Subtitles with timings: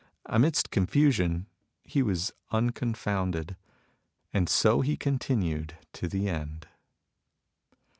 [0.25, 1.45] Amidst confusion
[1.83, 3.55] he was uncon founded.
[4.33, 6.65] And so he continued to the end.